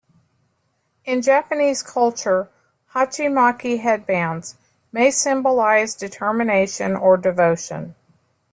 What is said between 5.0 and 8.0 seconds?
symbolise determination or devotion.